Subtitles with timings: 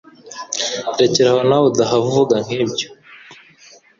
[0.99, 2.87] rekeraho nawe udahava uvuga nkibyo